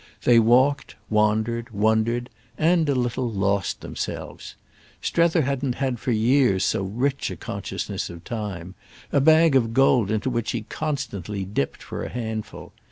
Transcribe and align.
They 0.23 0.39
walked, 0.39 0.95
wandered, 1.11 1.69
wondered 1.69 2.31
and, 2.57 2.89
a 2.89 2.95
little, 2.95 3.29
lost 3.29 3.81
themselves; 3.81 4.55
Strether 4.99 5.43
hadn't 5.43 5.75
had 5.75 5.99
for 5.99 6.09
years 6.09 6.65
so 6.65 6.81
rich 6.81 7.29
a 7.29 7.35
consciousness 7.35 8.09
of 8.09 8.23
time—a 8.23 9.21
bag 9.21 9.55
of 9.55 9.75
gold 9.75 10.09
into 10.09 10.31
which 10.31 10.53
he 10.53 10.63
constantly 10.63 11.45
dipped 11.45 11.83
for 11.83 12.03
a 12.03 12.09
handful. 12.09 12.73